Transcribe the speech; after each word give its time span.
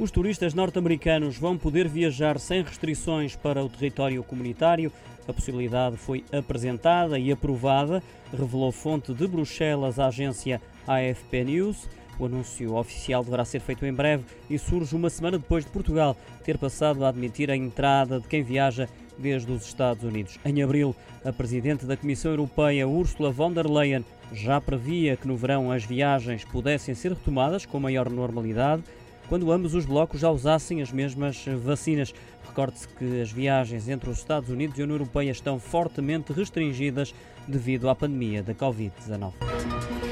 Os 0.00 0.12
turistas 0.12 0.54
norte-americanos 0.54 1.38
vão 1.38 1.58
poder 1.58 1.88
viajar 1.88 2.38
sem 2.38 2.62
restrições 2.62 3.34
para 3.34 3.64
o 3.64 3.68
território 3.68 4.22
comunitário. 4.22 4.92
A 5.26 5.32
possibilidade 5.32 5.96
foi 5.96 6.24
apresentada 6.30 7.18
e 7.18 7.32
aprovada, 7.32 8.00
revelou 8.30 8.70
fonte 8.70 9.12
de 9.12 9.26
Bruxelas 9.26 9.98
à 9.98 10.06
agência 10.06 10.62
AFP 10.86 11.42
News. 11.42 11.88
O 12.16 12.26
anúncio 12.26 12.76
oficial 12.76 13.24
deverá 13.24 13.44
ser 13.44 13.58
feito 13.58 13.84
em 13.84 13.92
breve 13.92 14.24
e 14.48 14.56
surge 14.56 14.94
uma 14.94 15.10
semana 15.10 15.36
depois 15.36 15.64
de 15.64 15.70
Portugal 15.72 16.16
ter 16.44 16.58
passado 16.58 17.04
a 17.04 17.08
admitir 17.08 17.50
a 17.50 17.56
entrada 17.56 18.20
de 18.20 18.28
quem 18.28 18.44
viaja 18.44 18.88
desde 19.18 19.50
os 19.50 19.66
Estados 19.66 20.04
Unidos. 20.04 20.38
Em 20.44 20.62
abril, 20.62 20.94
a 21.24 21.32
presidente 21.32 21.84
da 21.84 21.96
Comissão 21.96 22.30
Europeia, 22.30 22.86
Ursula 22.86 23.32
von 23.32 23.52
der 23.52 23.68
Leyen, 23.68 24.04
já 24.32 24.60
previa 24.60 25.16
que 25.16 25.26
no 25.26 25.36
verão 25.36 25.72
as 25.72 25.84
viagens 25.84 26.44
pudessem 26.44 26.94
ser 26.94 27.14
retomadas 27.14 27.66
com 27.66 27.80
maior 27.80 28.08
normalidade 28.08 28.84
quando 29.28 29.52
ambos 29.52 29.74
os 29.74 29.84
blocos 29.84 30.20
já 30.20 30.30
usassem 30.30 30.82
as 30.82 30.90
mesmas 30.90 31.44
vacinas. 31.62 32.14
Recorde-se 32.46 32.88
que 32.88 33.20
as 33.20 33.30
viagens 33.30 33.88
entre 33.88 34.10
os 34.10 34.18
Estados 34.18 34.48
Unidos 34.48 34.78
e 34.78 34.80
a 34.80 34.84
União 34.84 34.96
Europeia 34.96 35.30
estão 35.30 35.58
fortemente 35.58 36.32
restringidas 36.32 37.14
devido 37.46 37.88
à 37.88 37.94
pandemia 37.94 38.42
da 38.42 38.54
Covid-19. 38.54 40.07